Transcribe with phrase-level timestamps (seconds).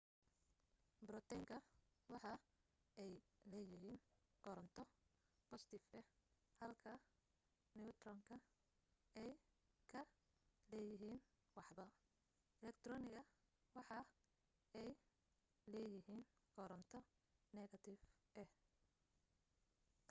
[1.05, 1.57] borotonska
[2.13, 2.33] waxa
[3.01, 3.11] ay
[3.49, 3.97] leeyihiin
[4.45, 4.83] koronto
[5.49, 6.07] boostif ah
[6.59, 6.91] halka
[7.75, 8.35] niyutroniska
[9.23, 9.29] ay
[9.91, 10.01] ka
[10.71, 11.17] leeyihin
[11.57, 11.85] waxba
[12.61, 13.21] elektroniska
[13.75, 13.97] waxa
[14.81, 14.89] ay
[15.71, 16.23] leeyihiin
[16.55, 16.97] koronto
[17.57, 17.99] negatif
[18.41, 18.49] ah